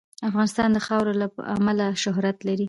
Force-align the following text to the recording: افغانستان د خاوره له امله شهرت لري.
افغانستان 0.29 0.69
د 0.73 0.77
خاوره 0.87 1.13
له 1.21 1.27
امله 1.55 1.85
شهرت 2.03 2.37
لري. 2.47 2.59